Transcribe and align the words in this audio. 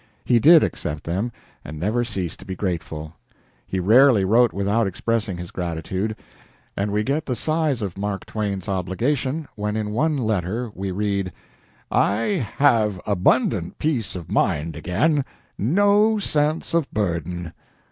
He 0.25 0.39
did 0.39 0.63
accept 0.63 1.03
them, 1.03 1.31
and 1.63 1.79
never 1.79 2.03
ceased 2.03 2.39
to 2.39 2.45
be 2.45 2.55
grateful. 2.55 3.13
He 3.67 3.79
rarely 3.79 4.25
wrote 4.25 4.51
without 4.51 4.87
expressing 4.87 5.37
his 5.37 5.51
gratitude, 5.51 6.15
and 6.75 6.89
we 6.91 7.03
get 7.03 7.27
the 7.27 7.35
size 7.35 7.83
of 7.83 7.99
Mark 7.99 8.25
Twain's 8.25 8.67
obligation 8.67 9.47
when 9.53 9.75
in 9.77 9.91
one 9.91 10.17
letter 10.17 10.71
we 10.73 10.89
read: 10.89 11.31
"I 11.91 12.47
have 12.57 12.99
abundant 13.05 13.77
peace 13.77 14.15
of 14.15 14.31
mind 14.31 14.75
again 14.75 15.23
no 15.59 16.17
sense 16.17 16.73
of 16.73 16.89
burden. 16.91 17.53